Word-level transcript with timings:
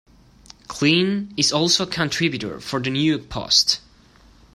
Klein 0.67 1.31
is 1.37 1.53
also 1.53 1.83
a 1.83 1.87
contributor 1.87 2.59
for 2.59 2.79
The 2.79 2.89
New 2.89 3.01
York 3.17 3.29
Post. 3.29 3.81